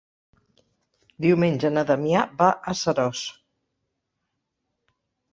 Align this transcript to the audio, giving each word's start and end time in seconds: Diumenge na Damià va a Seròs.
Diumenge 1.25 1.69
na 1.73 1.83
Damià 1.89 2.23
va 2.39 2.47
a 2.71 2.73
Seròs. 2.79 3.21